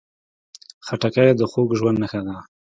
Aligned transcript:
خټکی 0.85 1.29
د 1.39 1.41
خوږ 1.51 1.69
ژوند 1.79 1.97
نښه 2.03 2.21
ده. 2.27 2.35